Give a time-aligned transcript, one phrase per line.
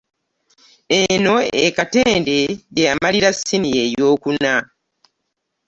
[0.99, 1.35] Eno
[1.67, 2.37] e Katende
[2.73, 4.53] gye yamalira ssiniya eyookuna.